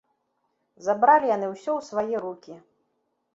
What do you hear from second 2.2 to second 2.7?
рукі.